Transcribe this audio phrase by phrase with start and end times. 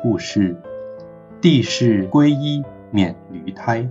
[0.00, 0.56] 故事：
[1.40, 2.62] 地势皈依
[2.92, 3.84] 免驴胎。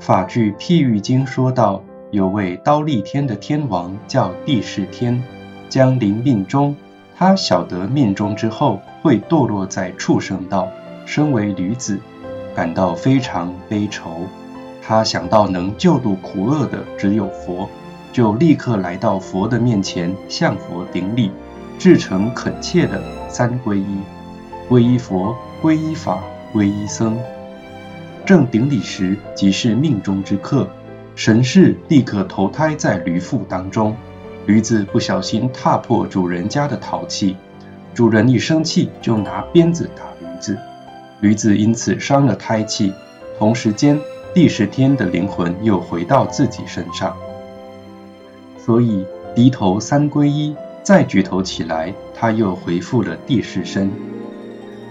[0.00, 5.22] 法句譬喻经说道，有位刀立天的天王叫地势天，
[5.68, 6.74] 将临命终。
[7.14, 10.68] 他晓得命中之后会堕落在畜生道，
[11.04, 12.00] 身为驴子，
[12.54, 14.22] 感到非常悲愁。
[14.80, 17.68] 他想到能救度苦厄的只有佛，
[18.10, 21.30] 就立刻来到佛的面前，向佛顶礼。
[21.78, 23.98] 至诚恳切的三皈依，
[24.68, 26.20] 皈依佛，皈依法，
[26.52, 27.16] 皈依僧。
[28.24, 30.68] 正顶礼时，即是命中之刻，
[31.14, 33.96] 神识立刻投胎在驴腹当中。
[34.44, 37.36] 驴子不小心踏破主人家的陶器，
[37.94, 40.58] 主人一生气就拿鞭子打驴子，
[41.20, 42.92] 驴子因此伤了胎气。
[43.38, 44.00] 同时间，
[44.34, 47.16] 第十天的灵魂又回到自己身上，
[48.58, 50.56] 所以低头三皈依。
[50.82, 53.90] 再举头起来，他又恢复了地势身。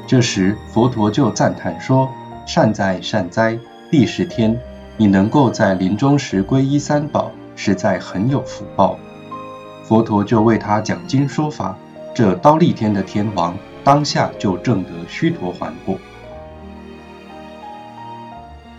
[0.08, 2.09] 这时，佛陀就赞叹说
[2.45, 3.58] ：“善哉善哉，
[3.89, 4.59] 地势天，
[4.97, 8.97] 你能够在临终时皈依三宝，实在很有福报。”
[9.84, 11.75] 佛陀就为他讲经说法。
[12.14, 15.97] 这刀立天的天王当下就证得须陀洹果。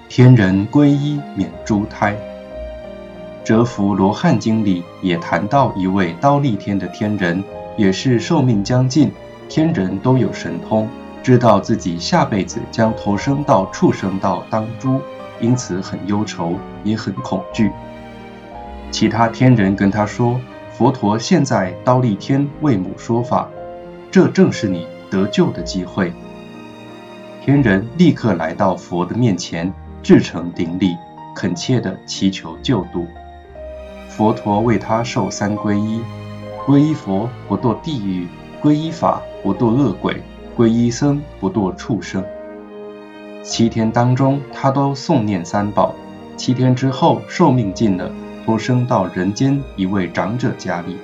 [0.09, 2.15] 天人皈依免诸胎。
[3.45, 7.45] 《折伏罗汉经》里也谈到一位刀立天的天人，
[7.77, 9.13] 也是寿命将近，
[9.51, 10.89] 天人都有神通，
[11.27, 15.01] 知道自己下辈子将投生到畜生道当猪，
[15.41, 17.73] 因此很忧愁，也很恐惧。
[18.93, 20.41] 其他天人跟他说
[20.79, 23.49] ：“佛陀现在刀立天为母说法，
[24.09, 26.13] 这正是你得救的机会。”
[27.45, 29.75] 天人立刻来到佛的面前，
[30.05, 30.95] 至诚顶礼，
[31.35, 33.05] 恳切地祈求救度。
[34.09, 36.01] 佛陀为他受三皈依：
[36.65, 38.29] 皈依佛不堕地狱，
[38.63, 40.23] 皈依法不堕恶鬼，
[40.57, 42.25] 皈依僧不堕畜生。
[43.43, 45.95] 七天当中，他都诵念三宝。
[46.37, 48.11] 七天之后，寿命尽了，
[48.45, 50.97] 托生到人间一位长者家里。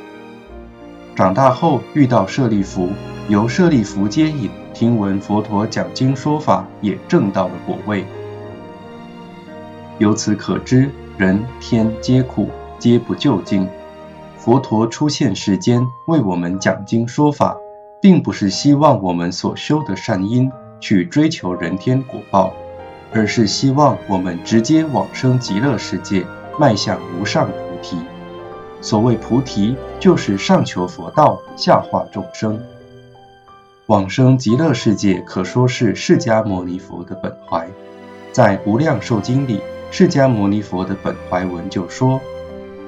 [1.14, 2.88] 长大后遇到舍利弗，
[3.28, 8.04] 由舍利弗接引，听闻佛陀讲经说法，也证到了果位。
[9.98, 12.48] 由此可知，人天皆苦。
[12.78, 13.68] 皆不究竟。
[14.36, 17.56] 佛陀出现世间为我们讲经说法，
[18.02, 22.52] 并不是希望我们所修的善因去追求人天果报，
[23.12, 26.26] 而是希望我们直接往生极乐世界，
[26.58, 27.96] 迈向无上菩提。
[28.80, 32.60] 所谓菩提，就是上求佛道，下化众生。
[33.86, 37.68] 往生极乐世界，可说是释迦牟尼佛的本怀。
[38.32, 39.60] 在《无量寿经》里，
[39.92, 42.20] 释迦牟尼佛的本怀文就说。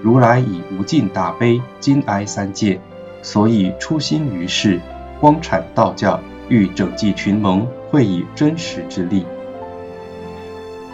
[0.03, 2.81] 如来以无尽大悲，今哀三界，
[3.23, 4.81] 所以初心于世，
[5.21, 9.25] 光阐道教，欲整济群蒙，会以真实之力。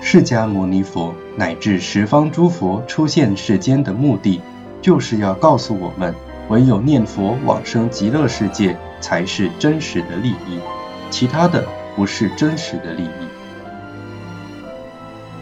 [0.01, 4.41] 释迦牟尼佛乃至十方诸佛出现世间的目的，
[4.81, 6.15] 就是要告诉我们，
[6.49, 10.59] 唯有念佛往生极乐世界，才是真实的利益，
[11.11, 11.67] 其他的
[11.97, 13.29] 不是真实的利益。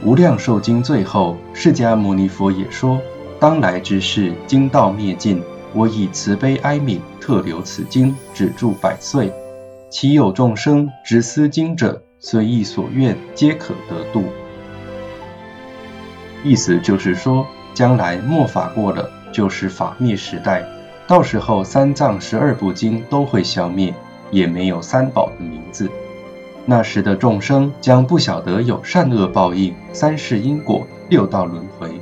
[0.05, 3.01] 无量寿经最后，释迦牟尼佛也说。
[3.41, 5.41] 当来之事，经道灭尽，
[5.79, 9.33] 我以慈悲哀悯，特留此经，止住百岁。
[9.89, 14.25] 其有众生执思经者，随意所愿，皆可得度。
[16.43, 20.65] 意思就是说，将来末法过了，就是法灭时代，
[21.07, 23.95] 到时候三藏十二部经都会消灭，
[24.33, 25.89] 也没有三宝的名字。
[26.67, 32.01] 那时的众生将不晓得有善恶报应、三世因果、六道轮回。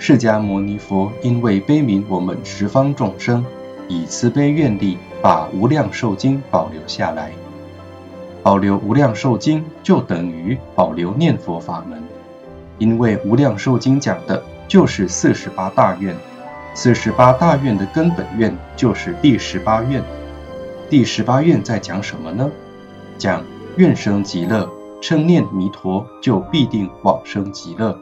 [0.00, 3.44] 释迦牟尼佛因为悲悯我们十方众生，
[3.88, 7.32] 以慈悲愿力把《无量寿经》保留下来。
[8.40, 12.00] 保留《无量寿经》就等于保留念佛法门，
[12.78, 16.14] 因为《无量寿经》讲的就是四十八大愿，
[16.74, 20.00] 四十八大愿的根本愿就是第十八愿。
[20.88, 22.48] 第十八愿在讲什么呢？
[23.18, 23.44] 讲
[23.76, 24.70] 愿生极乐，
[25.02, 27.98] 称念弥陀就必定往生极乐。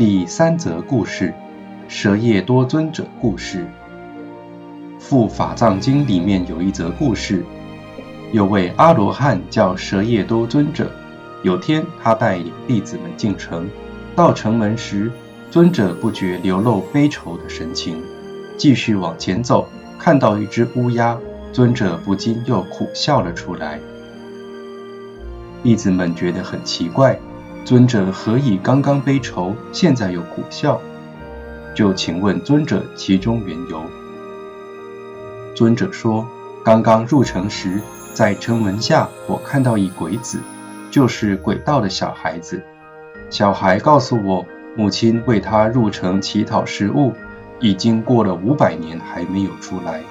[0.00, 1.34] 第三则故事：
[1.86, 3.66] 舍叶多尊者故事。
[4.98, 7.44] 《复法藏经》里面有一则故事，
[8.32, 10.90] 有位阿罗汉叫蛇叶多尊者。
[11.42, 13.68] 有天，他带领弟子们进城，
[14.16, 15.12] 到城门时，
[15.50, 18.02] 尊者不觉流露悲愁的神情，
[18.56, 19.68] 继续往前走，
[19.98, 21.18] 看到一只乌鸦，
[21.52, 23.78] 尊者不禁又苦笑了出来。
[25.62, 27.20] 弟子们觉得很奇怪。
[27.64, 30.80] 尊者何以刚刚悲愁，现在又苦笑？
[31.74, 33.82] 就请问尊者其中缘由。
[35.54, 36.26] 尊者说
[36.64, 37.80] ：“刚刚入城时，
[38.12, 40.40] 在城门下，我看到一鬼子，
[40.90, 42.62] 就是鬼道的小孩子。
[43.28, 44.44] 小孩告诉我，
[44.76, 47.12] 母亲为他入城乞讨食物，
[47.60, 50.02] 已经过了五百年还没有出来，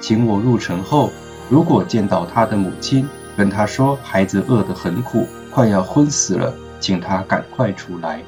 [0.00, 1.10] 请我入城后，
[1.50, 3.06] 如果见到他的母亲，
[3.36, 8.20] 跟他说孩子饿得很苦，快要昏死了，请他赶快出来。”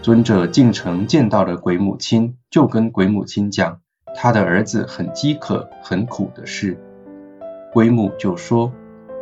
[0.00, 3.80] 尊者进城见到了鬼母亲，就跟鬼母亲讲
[4.14, 6.78] 他的儿子很饥渴、很苦的事。
[7.72, 8.72] 鬼母就说：“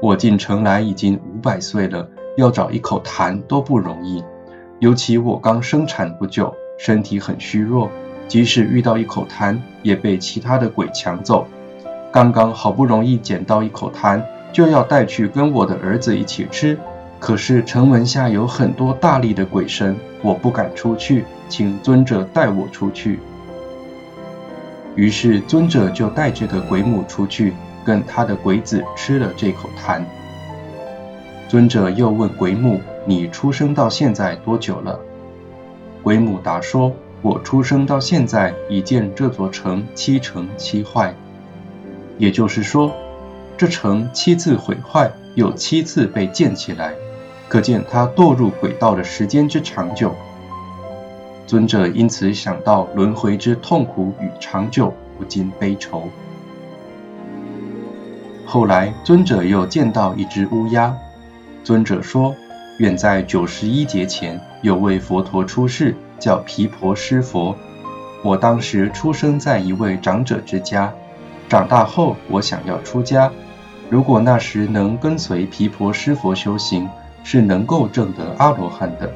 [0.03, 4.23] 我进城来已经五百岁了，要找一口痰都不容易。
[4.79, 7.91] 尤其我刚生产不久，身体很虚弱，
[8.29, 11.47] 即使遇到一口痰，也被其他的鬼抢走。
[12.13, 14.23] 刚刚好不容易捡到一口痰，
[14.53, 16.79] 就要带去跟我的儿子一起吃。”
[17.25, 23.19] 可是城门下有很多大力的鬼神，我不敢出去，请尊者带我出去。
[24.95, 30.03] 于是尊者就带这个鬼母出去，跟他的鬼子吃了这口痰。
[31.49, 32.79] 尊者又问鬼母
[33.09, 35.01] ：“你出生到现在多久了？”
[36.05, 36.93] 鬼母答说
[37.23, 41.15] ：“我出生到现在，已见这座城七成七坏，
[42.19, 42.93] 也就是说，
[43.57, 46.93] 这城七次毁坏，又七次被建起来。”
[47.55, 50.13] 可见他堕入鬼道的时间之长久，
[51.47, 56.09] 尊者因此想到轮回之痛苦与长久，不禁悲愁。
[58.45, 60.97] 后来尊者又见到一只乌鸦，
[61.63, 62.35] 尊者说：
[62.79, 67.55] 远在九十一劫前，有位佛陀出世，叫毗婆尸佛。
[68.25, 70.93] 我当时出生在一位长者之家，
[71.49, 73.31] 长大后我想要出家，
[73.89, 76.89] 如果那时能跟随毗婆尸佛修行。
[77.25, 79.11] 是能够证得阿罗汉的，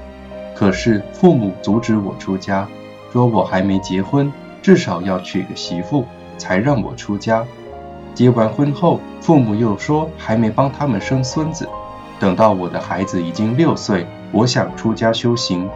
[0.57, 2.67] 可是父母阻止我出家，
[3.13, 6.05] 说我还没结婚，至少要娶个媳妇
[6.37, 7.45] 才让我出家。
[8.15, 11.69] 结完婚后，父母又说还没帮他们生孙子，
[12.19, 15.69] 等到我的孩子已经六岁，我想出家修行，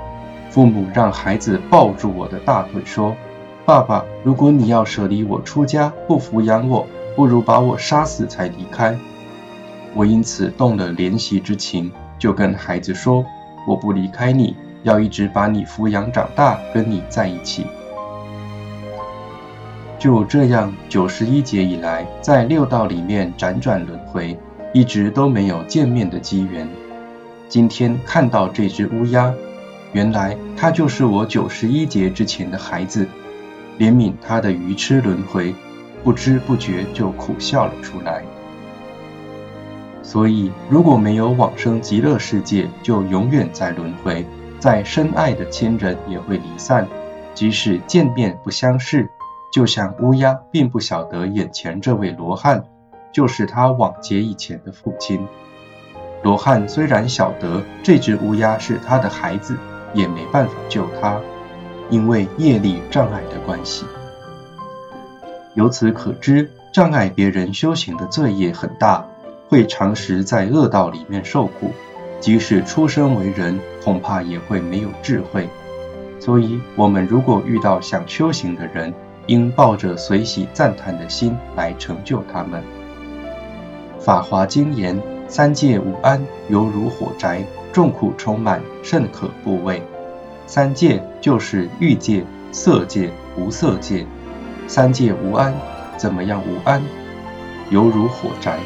[0.51, 3.15] 父母让孩子抱住我的大腿说
[3.65, 8.99] ：“爸爸，如果你要舍离我出家，不抚养我，不如把我杀死才离开。”
[9.95, 11.93] 我因此动了怜惜之情。
[12.23, 13.27] 就跟孩子说
[13.67, 14.55] ：“我不离开你，
[14.85, 17.67] 要一直把你抚养长大，跟你在一起。”
[19.99, 24.39] 就这样，九十一劫以来，在六道里面辗转轮回，
[24.73, 26.69] 一直都没有见面的机缘。
[27.49, 29.35] 今天看到这只乌鸦，
[29.93, 33.09] 原来它就是我九十一劫之前的孩子。
[33.81, 35.53] 怜悯他的愚痴轮回，
[36.05, 38.23] 不知不觉就苦笑了出来。
[40.03, 44.27] 所以，如果没有往生极乐世界，就永远在轮回。
[44.59, 46.87] 再深爱的亲人也会离散，
[47.35, 49.09] 即使见面不相识，
[49.53, 52.65] 就像乌鸦并不晓得眼前这位罗汉
[53.13, 55.27] 就是他往劫以前的父亲。
[56.23, 59.57] 罗汉虽然晓得这只乌鸦是他的孩子，
[59.95, 61.21] 也没办法救他，
[61.91, 63.85] 因为业力障碍的关系。
[65.55, 69.05] 由此可知，障碍别人修行的罪业很大。
[69.53, 71.73] 会常时在恶道里面受苦，
[72.21, 75.47] 即使出生为人，恐怕也会没有智慧。
[76.19, 78.95] 所以，我们如果遇到想修行的人，
[79.27, 82.63] 应抱着随喜赞叹的心来成就他们。
[84.01, 87.45] 法华经言：三界无安，犹如火宅，
[87.75, 89.83] 众苦充满，甚可怖畏。
[90.47, 94.07] 三界就是欲界、色界、无色界。
[94.67, 95.53] 三界无安，
[95.99, 96.83] 怎么样无安？
[97.69, 98.59] 犹如火宅。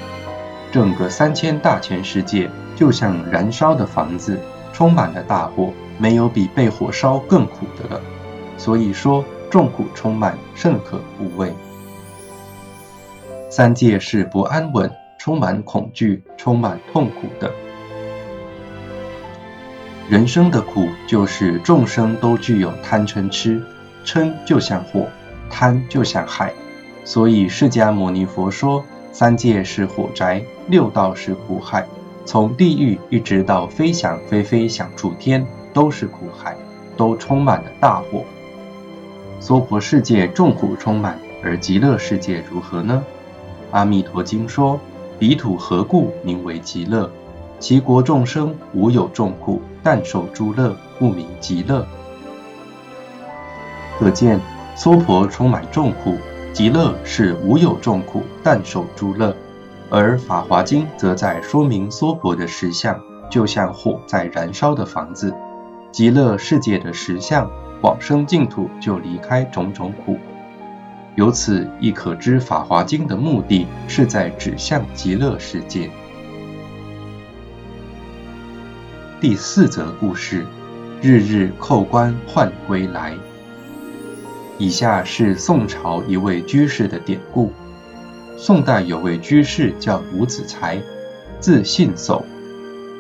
[0.76, 4.38] 整个三千大千世界就像燃烧的房子，
[4.75, 7.99] 充满了大火，没有比被火烧更苦的了。
[8.59, 11.50] 所以说，众苦充满，甚可怖畏。
[13.49, 17.50] 三界是不安稳，充满恐惧，充满痛苦的。
[20.11, 23.62] 人生的苦，就是众生都具有贪嗔痴，
[24.04, 25.09] 嗔就像火，
[25.49, 26.52] 贪就像海。
[27.02, 28.85] 所以释迦牟尼佛说。
[29.18, 31.88] 三界是火宅，六道是苦海，
[32.26, 36.54] 从地狱一直到飞翔飞飞想出天，都是苦海，
[36.99, 38.23] 都充满了大火。
[39.40, 43.02] 娑婆世界众苦充满，而极乐世界如何呢？
[43.70, 44.78] 阿弥陀经说：
[45.18, 47.11] 彼土何故名为极乐？
[47.58, 51.87] 其国众生无有众苦，但受诸乐，故名极乐。
[53.99, 54.38] 可见
[54.76, 56.18] 娑婆充满众苦。
[56.56, 59.36] 极乐是无有众苦，但受诸乐，
[59.90, 62.98] 而《法华经》则在说明娑婆的实相，
[63.30, 65.30] 就像火在燃烧的房子；
[65.92, 67.46] 极乐世界的实相，
[67.82, 70.16] 往生净土就离开种种苦。
[71.14, 75.90] 由此亦可知《法华经》的目的是在指向极乐世界。
[79.20, 80.46] 第四则故事：
[81.02, 83.14] 日日叩关唤归来。
[84.58, 87.52] 以下是宋朝一位居士的典故。
[88.38, 90.80] 宋代有位居士叫吴子才，
[91.40, 92.22] 字信叟，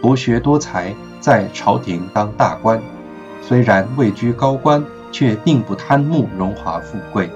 [0.02, 2.80] 博学多才，在朝廷当大官。
[3.42, 7.30] 虽然位居高官，却并不贪慕荣华富贵。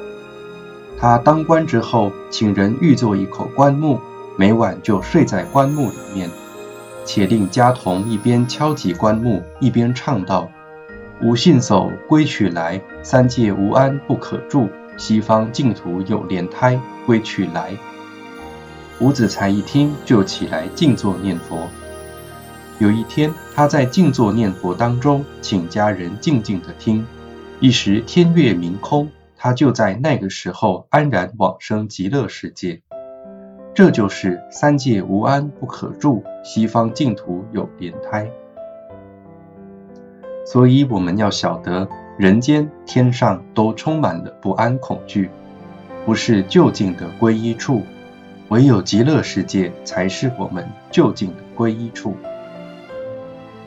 [0.99, 3.99] 他当官之后，请人预做一口棺木，
[4.37, 6.29] 每晚就睡在棺木里面，
[7.07, 10.51] 且令家童一边敲击棺木，一边唱道
[11.23, 17.77] ：“吾信叟归去来，三界无安不可住，西方净土有莲胎，归去来。”
[19.01, 21.69] 吴子才一听，就起来静坐念佛。
[22.79, 27.07] 有一天，他在静坐念佛当中，请家人静静的听，
[27.61, 29.11] 一时天月明空。
[29.43, 32.83] 他就在那个时候安然往生极乐世界，
[33.75, 38.31] 这就是三界无安不可住，西方净土有莲胎。
[40.53, 41.87] 所以我们要晓得，
[42.19, 45.31] 人间天上都充满了不安恐惧，
[46.05, 47.85] 不是就近的归依处，
[48.49, 52.17] 唯有极乐世界才是我们就近的归依处。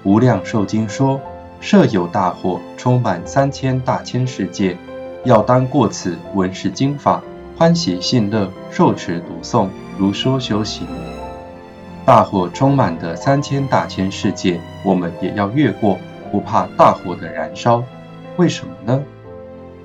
[0.04, 1.22] 无量寿经说，
[1.62, 4.76] 设有大火，充满三千大千世界。
[5.24, 7.24] 要当过此闻是经法，
[7.58, 10.86] 欢喜信乐，受持读诵，如说修行。
[12.04, 15.98] 大火充满的三千大千世界，我们也要越过，
[16.34, 17.84] 不怕大火的燃烧。
[18.38, 19.04] 为什么呢？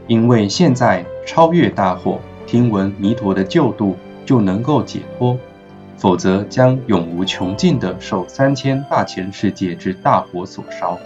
[0.07, 5.37] 因为现在超越大火，听闻弥陀的救度，就能够解脱；
[5.99, 10.99] 否则将永无穷尽的受三千大千世界之大火所烧。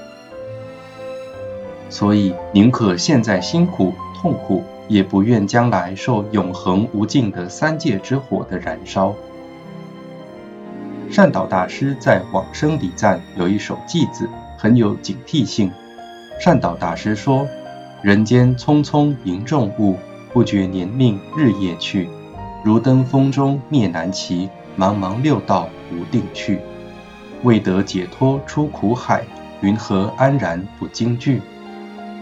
[1.90, 3.92] 所以宁可现在辛苦。
[4.20, 9.12] 痛苦，也不愿将来受永恒无尽的三界之火的燃烧。
[11.10, 14.28] 善导大师在《往生礼赞》有一首偈子，
[14.62, 15.72] 很有警惕性。
[16.38, 17.48] 善导大师说
[18.00, 19.96] ：“人间匆匆迎众物，
[20.32, 22.08] 不觉年命日夜去。
[22.62, 26.60] 如登风中灭难期，茫茫六道无定去。
[27.42, 29.24] 未得解脱出苦海，
[29.62, 31.42] 云何安然不惊惧？”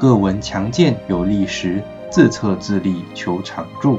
[0.01, 3.99] 各闻强健有力时，自测自立求常住。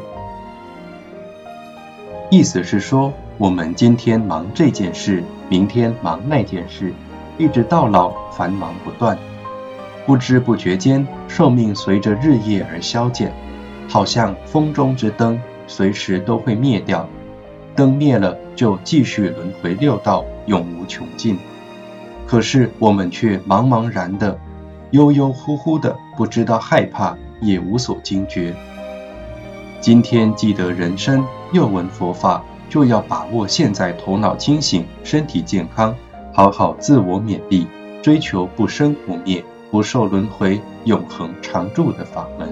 [2.31, 6.91] 意思是说，我们今天忙这件事，明天忙那件事，
[7.37, 9.17] 一直到老，繁忙不断，
[10.05, 13.33] 不知不觉间，寿命随着日夜而消减，
[13.87, 17.07] 好像风中之灯，随时都会灭掉。
[17.75, 21.37] 灯灭了，就继续轮回六道，永无穷尽。
[22.27, 24.37] 可是我们却茫茫然的。
[24.91, 28.53] 悠悠忽忽的，不知道害怕，也无所惊觉。
[29.79, 35.95] 今天记得人生，又闻佛法，就要把握现在头脑清醒、身体健康，
[36.33, 37.67] 好好自我勉励，
[38.01, 42.47] 追求不生不灭、不受轮回、永恒常住的法门。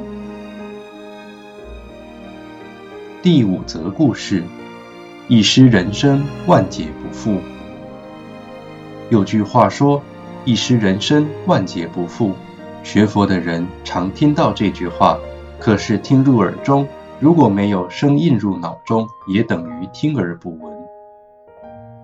[3.21, 4.43] 第五则故事：
[5.27, 7.39] 一失人生，万劫不复。
[9.09, 10.01] 有句话说。
[10.45, 12.33] 一失人生，万劫不复。
[12.81, 15.19] 学佛的人常听到这句话，
[15.59, 16.87] 可是听入耳中，
[17.19, 20.68] 如果没有生印入脑中，也等于听而不闻。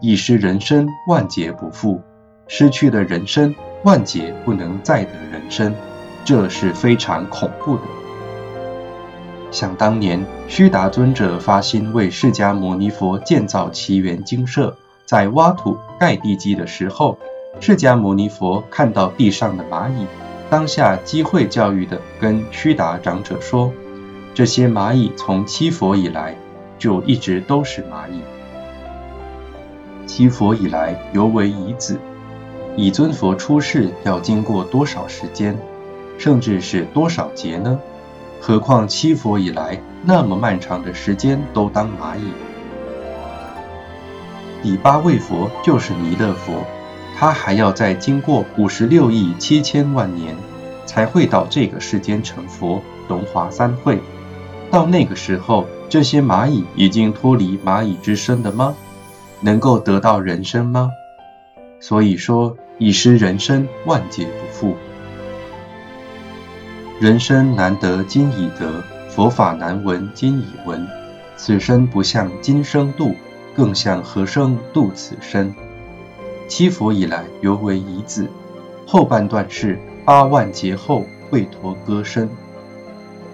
[0.05, 2.00] 已失人生，万劫不复。
[2.47, 5.74] 失去的人生，万劫不能再得人生，
[6.24, 7.81] 这是非常恐怖的。
[9.50, 17.17] 想当年，须达尊者发心为释迦牟尼佛建造奇缘精舍，在挖土盖地基的时候。
[17.59, 20.05] 释迦牟尼佛看到地上的蚂蚁，
[20.51, 23.74] 当下机会教育的跟须达长者说
[24.35, 26.35] ：“这些蚂蚁从七佛以来
[26.77, 28.19] 就一直都是蚂蚁。
[30.05, 32.00] 七佛以来尤为蚁子，
[32.75, 35.57] 以尊佛出世要经过多少时间，
[36.17, 37.79] 甚至是多少劫呢？
[38.39, 42.31] 何况七佛以来那么漫长的时间都当蚂蚁。
[44.62, 46.63] 第八位佛就是弥勒佛。”
[47.17, 50.35] 他还要再经过五十六亿七千万年，
[50.85, 54.01] 才会到这个世间成佛，荣华三会。
[54.69, 58.75] 到那个时候，这些蚂蚁已经脱离蚂蚁之身的吗？
[59.45, 60.89] 能够得到人生吗？
[61.79, 64.75] 所以说，已失人生，万劫不复。
[66.99, 70.87] 人生难得今已得，佛法难闻今已闻。
[71.37, 73.13] 此生不向今生度，
[73.55, 75.53] 更向何生度此生？
[76.47, 78.27] 七佛以来犹为遗子，
[78.87, 82.27] 后半段是八万劫后会脱歌声，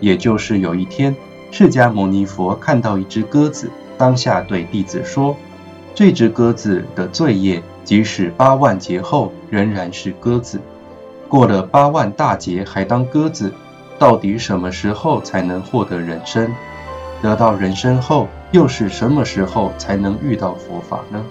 [0.02, 1.16] 也就是有一天
[1.52, 5.38] 释迦牟尼佛看到一只鸽子，当下对弟子说
[5.94, 10.58] ：“这只鸽子的罪业，即使八万劫后仍然是鸽子；
[11.28, 13.54] 过了八万大劫还当鸽子，
[14.00, 16.52] 到底什么时候才能获得人生？
[17.22, 21.24] 得到人生后，又是什么时候才能遇到佛法呢？”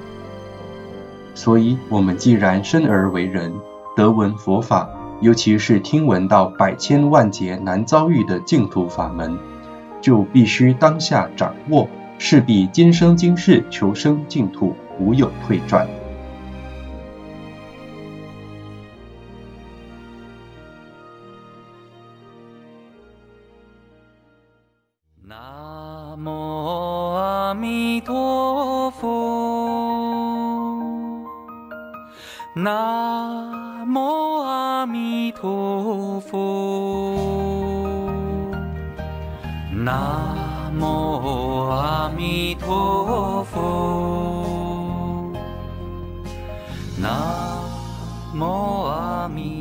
[1.35, 3.53] 所以，我们既然生而为人，
[3.97, 4.89] 得闻佛法，
[5.21, 9.39] 尤其是听闻到百千万劫难遭遇的净土法门，
[10.01, 11.89] 就必须当下掌握，
[12.23, 15.89] 势必今生今世求生净土，无有退转。
[25.27, 29.09] 南无阿弥陀佛，
[32.55, 37.17] 南无阿弥陀佛。
[39.73, 40.40] 南
[40.81, 45.31] 无阿弥陀佛，
[46.97, 47.13] 南
[48.35, 49.60] 无阿弥陀佛。